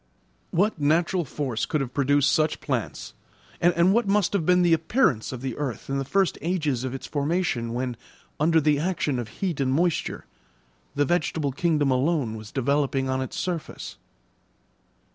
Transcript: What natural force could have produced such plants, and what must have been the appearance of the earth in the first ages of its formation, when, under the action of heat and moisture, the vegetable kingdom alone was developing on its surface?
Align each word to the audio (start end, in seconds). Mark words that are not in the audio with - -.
What 0.49 0.81
natural 0.81 1.25
force 1.25 1.67
could 1.67 1.79
have 1.79 1.93
produced 1.93 2.31
such 2.33 2.59
plants, 2.59 3.13
and 3.61 3.93
what 3.93 4.07
must 4.07 4.33
have 4.33 4.47
been 4.47 4.63
the 4.63 4.73
appearance 4.73 5.31
of 5.31 5.41
the 5.41 5.55
earth 5.57 5.91
in 5.91 5.99
the 5.99 6.03
first 6.03 6.39
ages 6.41 6.83
of 6.83 6.95
its 6.95 7.05
formation, 7.05 7.71
when, 7.75 7.95
under 8.39 8.59
the 8.59 8.79
action 8.79 9.19
of 9.19 9.27
heat 9.27 9.59
and 9.59 9.71
moisture, 9.71 10.25
the 10.95 11.05
vegetable 11.05 11.51
kingdom 11.51 11.91
alone 11.91 12.35
was 12.35 12.51
developing 12.51 13.09
on 13.09 13.21
its 13.21 13.37
surface? 13.37 13.97